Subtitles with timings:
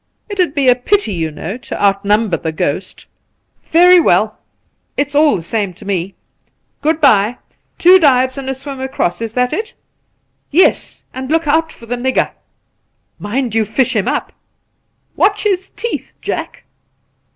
[0.31, 3.05] 'It'd be a pity, you know, to outnumber the ghost.''
[3.77, 4.39] Very well;
[4.97, 6.15] it's all the same to me.
[6.81, 7.37] Good bye!
[7.77, 9.75] Two dives and a swim across— is that it
[10.51, 12.31] V' Yes, and look out for the nigger
[13.29, 14.31] !''Mind you fish him up I''
[15.17, 16.63] Watch his teeth, Jack